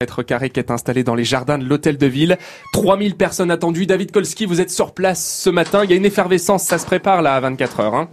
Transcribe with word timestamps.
mètres 0.00 0.22
carrés 0.22 0.50
qui 0.50 0.60
est 0.60 0.70
installé 0.70 1.02
dans 1.02 1.16
les 1.16 1.24
jardins 1.24 1.58
de 1.58 1.64
l'hôtel 1.64 1.98
de 1.98 2.06
ville. 2.06 2.38
3000 2.72 3.16
personnes 3.16 3.50
attendues. 3.50 3.84
David 3.84 4.12
Kolski, 4.12 4.46
vous 4.46 4.60
êtes 4.60 4.70
sur 4.70 4.94
place 4.94 5.40
ce 5.42 5.50
matin. 5.50 5.82
Il 5.82 5.90
y 5.90 5.92
a 5.92 5.96
une 5.96 6.04
effervescence, 6.04 6.62
ça 6.62 6.78
se 6.78 6.86
prépare 6.86 7.20
là 7.20 7.34
à 7.34 7.40
24 7.40 7.80
heures. 7.80 7.94
Hein. 7.96 8.08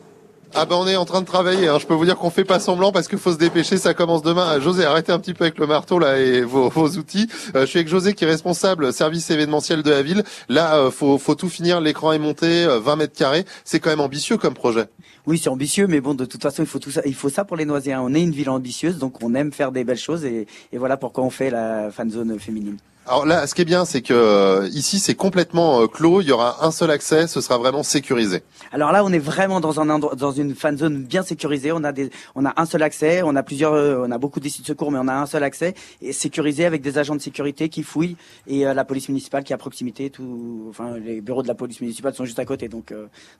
Ah 0.53 0.65
ben 0.65 0.75
on 0.75 0.87
est 0.87 0.95
en 0.95 1.05
train 1.05 1.21
de 1.21 1.25
travailler, 1.25 1.67
hein. 1.67 1.79
je 1.79 1.85
peux 1.85 1.93
vous 1.93 2.05
dire 2.05 2.15
qu'on 2.17 2.29
fait 2.29 2.45
pas 2.45 2.59
semblant 2.59 2.91
parce 2.91 3.07
qu'il 3.07 3.17
faut 3.17 3.31
se 3.31 3.37
dépêcher, 3.37 3.77
ça 3.77 3.93
commence 3.93 4.21
demain. 4.21 4.45
Ah, 4.47 4.59
José, 4.59 4.85
arrêtez 4.85 5.11
un 5.11 5.19
petit 5.19 5.33
peu 5.33 5.45
avec 5.45 5.57
le 5.57 5.67
marteau 5.67 5.99
là 5.99 6.19
et 6.19 6.41
vos, 6.41 6.69
vos 6.69 6.87
outils. 6.91 7.27
Euh, 7.55 7.61
je 7.61 7.65
suis 7.65 7.79
avec 7.79 7.89
José 7.89 8.13
qui 8.13 8.23
est 8.23 8.27
responsable 8.27 8.93
service 8.93 9.29
événementiel 9.29 9.83
de 9.83 9.89
la 9.89 10.01
ville. 10.01 10.23
Là, 10.47 10.77
euh, 10.77 10.91
faut, 10.91 11.17
faut 11.17 11.35
tout 11.35 11.49
finir, 11.49 11.81
l'écran 11.81 12.11
est 12.11 12.19
monté, 12.19 12.65
20 12.65 12.93
euh, 12.93 12.95
mètres 12.95 13.17
carrés. 13.17 13.45
C'est 13.63 13.79
quand 13.79 13.89
même 13.89 13.99
ambitieux 13.99 14.37
comme 14.37 14.53
projet. 14.53 14.85
Oui, 15.25 15.39
c'est 15.39 15.49
ambitieux, 15.49 15.87
mais 15.87 16.01
bon, 16.01 16.13
de 16.13 16.25
toute 16.25 16.41
façon, 16.41 16.63
il 16.63 16.67
faut 16.67 16.79
tout 16.79 16.91
ça. 16.91 17.01
Il 17.05 17.15
faut 17.15 17.29
ça 17.29 17.43
pour 17.43 17.57
les 17.57 17.65
Noisiens. 17.65 18.01
On 18.01 18.13
est 18.13 18.21
une 18.21 18.31
ville 18.31 18.49
ambitieuse, 18.49 18.97
donc 18.97 19.23
on 19.23 19.33
aime 19.35 19.51
faire 19.51 19.71
des 19.71 19.83
belles 19.83 19.97
choses 19.97 20.23
et, 20.23 20.47
et 20.71 20.77
voilà 20.77 20.97
pourquoi 20.97 21.23
on 21.23 21.29
fait 21.29 21.49
la 21.49 21.91
fan 21.91 22.09
zone 22.11 22.39
féminine. 22.39 22.77
Alors 23.07 23.27
là, 23.27 23.45
ce 23.45 23.53
qui 23.53 23.61
est 23.61 23.65
bien, 23.65 23.85
c'est 23.85 24.01
que 24.01 24.15
euh, 24.15 24.67
ici, 24.73 24.97
c'est 24.97 25.13
complètement 25.13 25.81
euh, 25.81 25.85
clos. 25.85 26.21
Il 26.21 26.27
y 26.27 26.31
aura 26.31 26.65
un 26.65 26.71
seul 26.71 26.89
accès. 26.89 27.27
Ce 27.27 27.39
sera 27.39 27.59
vraiment 27.59 27.83
sécurisé. 27.83 28.41
Alors 28.71 28.91
là, 28.91 29.05
on 29.05 29.13
est 29.13 29.19
vraiment 29.19 29.59
dans 29.59 29.79
un 29.79 29.99
dans 29.99 30.31
une 30.31 30.55
fan 30.55 30.75
zone 30.75 31.03
bien 31.03 31.21
sécurisée. 31.21 31.71
On 31.71 31.83
a 31.83 31.91
des, 31.91 32.09
on 32.33 32.45
a 32.45 32.53
un 32.59 32.65
seul 32.65 32.81
accès. 32.81 33.21
On 33.23 33.35
a 33.35 33.43
plusieurs, 33.43 33.73
euh, 33.73 34.03
on 34.07 34.09
a 34.09 34.17
beaucoup 34.17 34.39
d'essais 34.39 34.63
de 34.63 34.65
secours, 34.65 34.91
mais 34.91 34.97
on 34.99 35.07
a 35.07 35.13
un 35.13 35.27
seul 35.27 35.43
accès 35.43 35.75
et 36.01 36.13
sécurisé 36.13 36.65
avec 36.65 36.81
des 36.81 36.97
agents 36.97 37.15
de 37.15 37.21
sécurité 37.21 37.69
qui 37.69 37.83
fouillent 37.83 38.17
et 38.47 38.63
la 38.63 38.83
police 38.85 39.07
municipale 39.09 39.43
qui 39.43 39.53
est 39.53 39.55
à 39.55 39.59
proximité. 39.59 40.09
Tout, 40.09 40.65
enfin, 40.69 40.97
les 40.97 41.21
bureaux 41.21 41.43
de 41.43 41.47
la 41.47 41.53
police 41.53 41.81
municipale 41.81 42.15
sont 42.15 42.25
juste 42.25 42.39
à 42.39 42.45
côté. 42.45 42.69
Donc, 42.69 42.91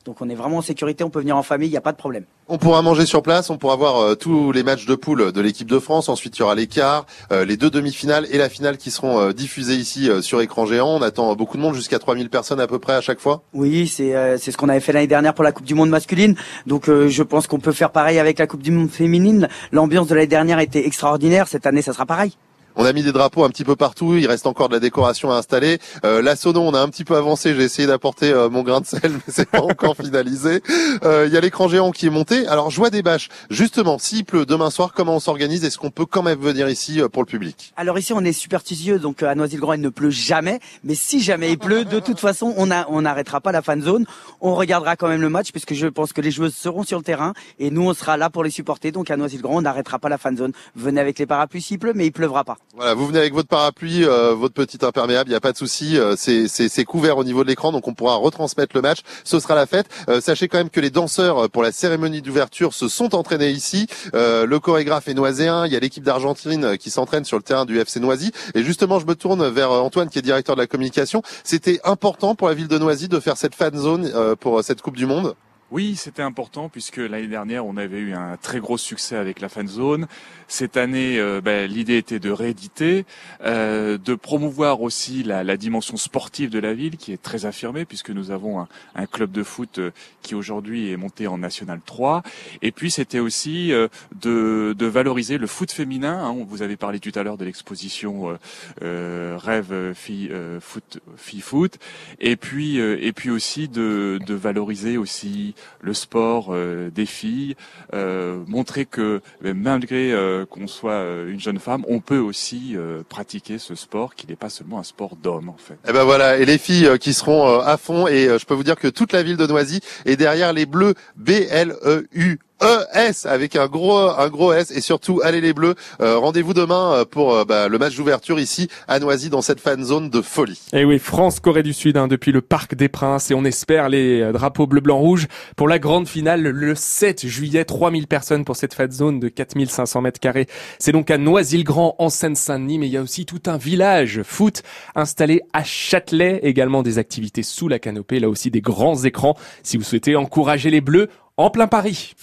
donc 0.05 0.21
on 0.21 0.29
est 0.29 0.35
vraiment 0.35 0.57
en 0.57 0.61
sécurité. 0.61 1.03
On 1.03 1.09
peut 1.09 1.21
venir 1.21 1.37
en 1.37 1.43
famille. 1.43 1.69
Il 1.69 1.71
n'y 1.71 1.77
a 1.77 1.81
pas 1.81 1.91
de 1.91 1.97
problème. 1.97 2.25
On 2.47 2.59
pourra 2.59 2.83
manger 2.83 3.07
sur 3.07 3.23
place. 3.23 3.49
On 3.49 3.57
pourra 3.57 3.77
voir 3.77 4.15
tous 4.17 4.51
les 4.51 4.61
matchs 4.61 4.85
de 4.85 4.93
poule 4.93 5.31
de 5.31 5.41
l'équipe 5.41 5.67
de 5.67 5.79
France. 5.79 6.07
Ensuite, 6.07 6.37
il 6.37 6.41
y 6.41 6.43
aura 6.43 6.53
l'écart, 6.53 7.07
les 7.31 7.57
deux 7.57 7.71
demi-finales 7.71 8.27
et 8.29 8.37
la 8.37 8.49
finale 8.49 8.77
qui 8.77 8.91
seront 8.91 9.31
diffusées 9.31 9.54
ici 9.57 10.09
sur 10.21 10.41
écran 10.41 10.65
géant. 10.65 10.97
On 10.97 11.01
attend 11.01 11.35
beaucoup 11.35 11.57
de 11.57 11.61
monde, 11.61 11.75
jusqu'à 11.75 11.99
3000 11.99 12.29
personnes 12.29 12.59
à 12.59 12.67
peu 12.67 12.79
près 12.79 12.93
à 12.93 13.01
chaque 13.01 13.19
fois. 13.19 13.43
Oui, 13.53 13.87
c'est 13.87 14.15
euh, 14.15 14.37
c'est 14.37 14.51
ce 14.51 14.57
qu'on 14.57 14.69
avait 14.69 14.79
fait 14.79 14.93
l'année 14.93 15.07
dernière 15.07 15.33
pour 15.33 15.43
la 15.43 15.51
Coupe 15.51 15.65
du 15.65 15.75
Monde 15.75 15.89
masculine. 15.89 16.35
Donc 16.65 16.89
euh, 16.89 17.09
je 17.09 17.23
pense 17.23 17.47
qu'on 17.47 17.59
peut 17.59 17.71
faire 17.71 17.91
pareil 17.91 18.19
avec 18.19 18.39
la 18.39 18.47
Coupe 18.47 18.61
du 18.61 18.71
Monde 18.71 18.89
féminine. 18.89 19.47
L'ambiance 19.71 20.07
de 20.07 20.15
l'année 20.15 20.27
dernière 20.27 20.59
était 20.59 20.85
extraordinaire. 20.85 21.47
Cette 21.47 21.65
année, 21.65 21.81
ça 21.81 21.93
sera 21.93 22.05
pareil. 22.05 22.33
On 22.77 22.85
a 22.85 22.93
mis 22.93 23.03
des 23.03 23.11
drapeaux 23.11 23.43
un 23.43 23.49
petit 23.49 23.63
peu 23.63 23.75
partout. 23.75 24.15
Il 24.15 24.27
reste 24.27 24.47
encore 24.47 24.69
de 24.69 24.73
la 24.73 24.79
décoration 24.79 25.31
à 25.31 25.35
installer. 25.35 25.79
Euh, 26.03 26.21
la 26.21 26.35
sono, 26.35 26.61
on 26.61 26.73
a 26.73 26.79
un 26.79 26.89
petit 26.89 27.05
peu 27.05 27.15
avancé. 27.15 27.55
J'ai 27.55 27.63
essayé 27.63 27.87
d'apporter 27.87 28.31
euh, 28.31 28.49
mon 28.49 28.63
grain 28.63 28.81
de 28.81 28.85
sel, 28.85 29.11
mais 29.13 29.19
c'est 29.27 29.49
pas 29.49 29.61
encore 29.61 29.95
finalisé. 29.95 30.61
Euh, 31.03 31.25
il 31.27 31.33
y 31.33 31.37
a 31.37 31.41
l'écran 31.41 31.67
géant 31.67 31.91
qui 31.91 32.07
est 32.07 32.09
monté. 32.09 32.47
Alors, 32.47 32.69
je 32.69 32.77
vois 32.77 32.89
des 32.89 33.01
bâches. 33.01 33.29
Justement, 33.49 33.97
s'il 33.97 34.25
pleut 34.25 34.45
demain 34.45 34.69
soir, 34.69 34.93
comment 34.93 35.15
on 35.15 35.19
s'organise? 35.19 35.63
Est-ce 35.63 35.77
qu'on 35.77 35.91
peut 35.91 36.05
quand 36.05 36.23
même 36.23 36.39
venir 36.39 36.69
ici 36.69 37.01
pour 37.11 37.21
le 37.21 37.27
public? 37.27 37.73
Alors 37.77 37.97
ici, 37.97 38.13
on 38.13 38.21
est 38.21 38.33
superstitieux, 38.33 38.99
donc 38.99 39.23
à 39.23 39.35
Noisy-le-Grand, 39.35 39.73
il 39.73 39.81
ne 39.81 39.89
pleut 39.89 40.09
jamais. 40.09 40.59
Mais 40.83 40.95
si 40.95 41.21
jamais 41.21 41.51
il 41.51 41.57
pleut, 41.57 41.85
de 41.85 41.99
toute 41.99 42.19
façon, 42.19 42.53
on 42.57 42.69
on 42.89 43.01
n'arrêtera 43.01 43.41
pas 43.41 43.51
la 43.51 43.61
fan 43.61 43.81
zone. 43.81 44.05
On 44.41 44.55
regardera 44.55 44.95
quand 44.95 45.07
même 45.07 45.21
le 45.21 45.29
match, 45.29 45.51
puisque 45.51 45.73
je 45.73 45.87
pense 45.87 46.13
que 46.13 46.21
les 46.21 46.31
joueuses 46.31 46.55
seront 46.55 46.83
sur 46.83 46.97
le 46.97 47.03
terrain 47.03 47.33
et 47.59 47.71
nous, 47.71 47.87
on 47.87 47.93
sera 47.93 48.17
là 48.17 48.29
pour 48.29 48.43
les 48.43 48.49
supporter. 48.49 48.91
Donc 48.91 49.09
à 49.11 49.17
Noisy-le-Grand, 49.17 49.57
on 49.57 49.61
n'arrêtera 49.61 49.99
pas 49.99 50.09
la 50.09 50.17
fan 50.17 50.35
zone. 50.35 50.51
Venez 50.75 50.99
avec 50.99 51.19
les 51.19 51.25
parapluies 51.25 51.61
s'il 51.61 51.79
pleut, 51.79 51.93
mais 51.93 52.07
il 52.07 52.11
pleuvra 52.11 52.43
pas. 52.43 52.57
Voilà, 52.75 52.93
vous 52.93 53.07
venez 53.07 53.19
avec 53.19 53.33
votre 53.33 53.47
parapluie, 53.47 54.03
euh, 54.03 54.33
votre 54.33 54.53
petit 54.53 54.85
imperméable, 54.85 55.29
il 55.29 55.31
n'y 55.31 55.37
a 55.37 55.39
pas 55.39 55.53
de 55.53 55.57
souci, 55.57 55.97
euh, 55.97 56.15
c'est 56.17 56.83
couvert 56.83 57.17
au 57.17 57.23
niveau 57.23 57.41
de 57.43 57.47
l'écran, 57.47 57.71
donc 57.71 57.87
on 57.87 57.93
pourra 57.93 58.15
retransmettre 58.15 58.75
le 58.75 58.81
match. 58.81 58.99
Ce 59.23 59.39
sera 59.39 59.55
la 59.55 59.65
fête. 59.65 59.87
Euh, 60.09 60.19
sachez 60.19 60.49
quand 60.49 60.57
même 60.57 60.69
que 60.69 60.81
les 60.81 60.89
danseurs 60.89 61.49
pour 61.49 61.63
la 61.63 61.71
cérémonie 61.71 62.21
d'ouverture 62.21 62.73
se 62.73 62.89
sont 62.89 63.15
entraînés 63.15 63.51
ici. 63.51 63.87
le 64.13 64.57
chorégraphe 64.57 65.07
est 65.07 65.13
noiséen. 65.13 65.65
Il 65.65 65.71
y 65.71 65.77
a 65.77 65.79
l'équipe 65.79 66.03
d'Argentine 66.03 66.77
qui 66.77 66.89
s'entraîne 66.89 67.23
sur 67.23 67.37
le 67.37 67.43
terrain 67.43 67.63
du 67.63 67.79
FC 67.79 68.01
Noisy. 68.01 68.33
Et 68.55 68.63
justement, 68.63 68.99
je 68.99 69.05
me 69.05 69.15
tourne 69.15 69.47
vers 69.47 69.71
Antoine, 69.71 70.09
qui 70.09 70.19
est 70.19 70.21
directeur 70.21 70.57
de 70.57 70.61
la 70.61 70.67
communication. 70.67 71.21
C'était 71.45 71.79
important 71.85 72.35
pour 72.35 72.49
la 72.49 72.55
ville 72.55 72.67
de 72.67 72.77
Noisy 72.77 73.07
de 73.07 73.21
faire 73.21 73.37
cette 73.37 73.55
fan 73.55 73.77
zone 73.77 74.11
pour 74.41 74.61
cette 74.65 74.81
Coupe 74.81 74.97
du 74.97 75.05
Monde? 75.05 75.33
Oui, 75.71 75.95
c'était 75.95 76.21
important 76.21 76.69
puisque 76.69 76.97
l'année 76.97 77.27
dernière, 77.27 77.65
on 77.65 77.75
avait 77.75 77.97
eu 77.97 78.13
un 78.13 78.37
très 78.37 78.59
gros 78.59 78.77
succès 78.77 79.15
avec 79.15 79.41
la 79.41 79.49
fan 79.49 79.67
zone. 79.67 80.05
Cette 80.47 80.77
année, 80.77 81.17
euh, 81.17 81.41
ben, 81.41 81.67
l'idée 81.67 81.97
était 81.97 82.19
de 82.19 82.29
rééditer, 82.29 83.03
euh, 83.41 83.97
de 83.97 84.13
promouvoir 84.13 84.83
aussi 84.83 85.23
la, 85.23 85.43
la, 85.43 85.57
dimension 85.57 85.97
sportive 85.97 86.51
de 86.51 86.59
la 86.59 86.75
ville 86.75 86.97
qui 86.97 87.13
est 87.13 87.21
très 87.21 87.47
affirmée 87.47 87.83
puisque 87.85 88.11
nous 88.11 88.29
avons 88.29 88.59
un, 88.59 88.67
un 88.93 89.07
club 89.07 89.31
de 89.31 89.41
foot 89.41 89.79
euh, 89.79 89.89
qui 90.21 90.35
aujourd'hui 90.35 90.91
est 90.91 90.97
monté 90.97 91.25
en 91.25 91.39
National 91.39 91.79
3. 91.83 92.21
Et 92.61 92.71
puis, 92.71 92.91
c'était 92.91 93.19
aussi 93.19 93.73
euh, 93.73 93.87
de, 94.21 94.75
de, 94.77 94.85
valoriser 94.85 95.39
le 95.39 95.47
foot 95.47 95.71
féminin. 95.71 96.25
Hein. 96.25 96.45
Vous 96.47 96.61
avez 96.61 96.77
parlé 96.77 96.99
tout 96.99 97.11
à 97.15 97.23
l'heure 97.23 97.37
de 97.37 97.45
l'exposition 97.45 98.37
euh, 98.83 99.35
Rêve 99.41 99.93
fille 99.95 100.31
foot, 100.61 100.99
fille 101.17 101.41
foot. 101.41 101.79
Et 102.19 102.35
puis, 102.35 102.77
et 102.77 103.13
puis 103.13 103.31
aussi 103.31 103.67
de, 103.67 104.19
de 104.25 104.33
valoriser 104.35 104.97
aussi 104.97 105.54
le 105.81 105.93
sport 105.93 106.47
euh, 106.49 106.89
des 106.89 107.05
filles, 107.05 107.55
euh, 107.93 108.43
montrer 108.47 108.85
que 108.85 109.21
malgré 109.41 110.11
euh, 110.11 110.45
qu'on 110.45 110.67
soit 110.67 111.03
une 111.27 111.39
jeune 111.39 111.59
femme, 111.59 111.83
on 111.87 111.99
peut 111.99 112.19
aussi 112.19 112.75
pratiquer 113.09 113.57
ce 113.57 113.75
sport 113.75 114.15
qui 114.15 114.27
n'est 114.27 114.35
pas 114.35 114.49
seulement 114.49 114.79
un 114.79 114.83
sport 114.83 115.15
d'homme 115.15 115.49
en 115.49 115.57
fait. 115.57 115.73
Et 115.73 115.89
eh 115.89 115.93
ben 115.93 116.03
voilà, 116.03 116.37
et 116.37 116.45
les 116.45 116.57
filles 116.57 116.97
qui 116.99 117.13
seront 117.13 117.59
à 117.59 117.77
fond 117.77 118.07
et 118.07 118.27
je 118.39 118.45
peux 118.45 118.53
vous 118.53 118.63
dire 118.63 118.75
que 118.75 118.87
toute 118.87 119.13
la 119.13 119.23
ville 119.23 119.37
de 119.37 119.47
Noisy 119.47 119.81
est 120.05 120.15
derrière 120.15 120.53
les 120.53 120.65
bleus 120.65 120.93
B 121.15 121.31
E 121.51 122.37
ES 122.61 123.27
avec 123.27 123.55
un 123.57 123.67
gros 123.67 123.97
un 123.97 124.29
gros 124.29 124.53
S 124.53 124.71
et 124.71 124.79
surtout 124.79 125.19
allez 125.23 125.41
les 125.41 125.53
bleus 125.53 125.75
euh, 125.99 126.17
rendez-vous 126.17 126.53
demain 126.53 126.93
euh, 126.93 127.05
pour 127.05 127.33
euh, 127.33 127.43
bah, 127.43 127.67
le 127.67 127.77
match 127.77 127.97
d'ouverture 127.97 128.39
ici 128.39 128.69
à 128.87 128.99
Noisy 128.99 129.29
dans 129.29 129.41
cette 129.41 129.59
fan 129.59 129.83
zone 129.83 130.09
de 130.09 130.21
folie. 130.21 130.61
Et 130.71 130.79
eh 130.79 130.85
oui 130.85 130.97
France 130.97 131.41
Corée 131.41 131.63
du 131.63 131.73
Sud 131.73 131.97
hein, 131.97 132.07
depuis 132.07 132.31
le 132.31 132.41
Parc 132.41 132.75
des 132.75 132.87
Princes 132.87 133.29
et 133.29 133.33
on 133.33 133.43
espère 133.43 133.89
les 133.89 134.31
drapeaux 134.31 134.67
bleu 134.67 134.79
blanc 134.79 134.97
rouge 134.97 135.27
pour 135.57 135.67
la 135.67 135.79
grande 135.79 136.07
finale 136.07 136.43
le 136.43 136.75
7 136.75 137.27
juillet. 137.27 137.65
3000 137.65 138.07
personnes 138.07 138.45
pour 138.45 138.55
cette 138.55 138.73
fan 138.73 138.91
zone 138.91 139.19
de 139.19 139.27
4500 139.27 140.01
mètres 140.01 140.19
carrés. 140.21 140.47
C'est 140.79 140.93
donc 140.93 141.11
à 141.11 141.17
Noisy-le-Grand 141.17 141.95
en 141.99 142.09
Seine-Saint-Denis 142.09 142.79
mais 142.79 142.87
il 142.87 142.93
y 142.93 142.97
a 142.97 143.01
aussi 143.01 143.25
tout 143.25 143.41
un 143.47 143.57
village 143.57 144.21
foot 144.23 144.63
installé 144.95 145.41
à 145.51 145.63
Châtelet. 145.63 146.39
Également 146.43 146.83
des 146.83 146.99
activités 146.99 147.43
sous 147.43 147.67
la 147.67 147.79
canopée 147.79 148.19
là 148.19 148.29
aussi 148.29 148.49
des 148.49 148.61
grands 148.61 149.03
écrans. 149.03 149.35
Si 149.61 149.75
vous 149.75 149.83
souhaitez 149.83 150.15
encourager 150.15 150.69
les 150.69 150.81
bleus 150.81 151.09
en 151.37 151.49
plein 151.49 151.67
Paris. 151.67 152.15